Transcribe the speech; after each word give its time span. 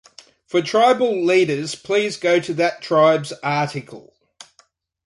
For 0.47 0.63
tribal 0.63 1.23
leaders, 1.23 1.75
please 1.75 2.17
go 2.17 2.39
to 2.39 2.55
that 2.55 2.81
tribe's 2.81 3.33
article. 3.43 4.15